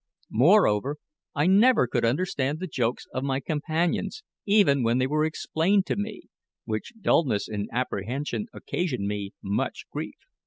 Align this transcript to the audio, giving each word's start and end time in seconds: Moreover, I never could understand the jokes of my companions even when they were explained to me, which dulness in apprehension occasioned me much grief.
Moreover, 0.31 0.97
I 1.35 1.45
never 1.45 1.85
could 1.85 2.03
understand 2.03 2.57
the 2.57 2.65
jokes 2.65 3.05
of 3.13 3.23
my 3.23 3.39
companions 3.39 4.23
even 4.47 4.81
when 4.81 4.97
they 4.97 5.05
were 5.05 5.25
explained 5.25 5.85
to 5.85 5.95
me, 5.95 6.23
which 6.65 6.93
dulness 6.99 7.47
in 7.47 7.67
apprehension 7.71 8.47
occasioned 8.51 9.07
me 9.07 9.33
much 9.43 9.85
grief. 9.91 10.15